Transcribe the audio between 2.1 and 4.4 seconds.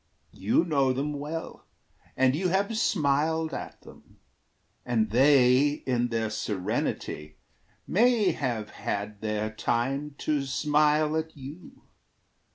and you have smiled at them;